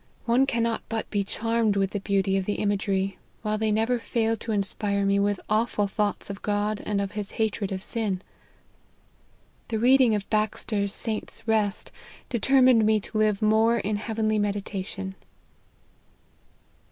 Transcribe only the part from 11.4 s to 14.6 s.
Rest, determined me to live more in heavenly